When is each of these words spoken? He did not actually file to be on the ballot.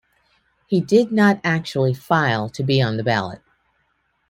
He 0.65 0.81
did 0.81 1.11
not 1.11 1.39
actually 1.43 1.93
file 1.93 2.49
to 2.57 2.63
be 2.63 2.81
on 2.81 2.97
the 2.97 3.03
ballot. 3.03 3.39